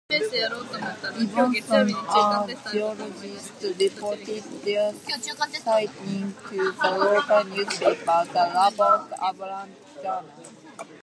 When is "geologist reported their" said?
2.71-4.91